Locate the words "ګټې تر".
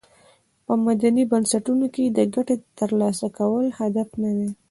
2.35-2.89